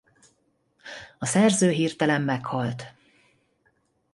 A 1.19 1.25
szerző 1.25 1.69
hirtelen 1.69 2.21
meghalt. 2.21 2.93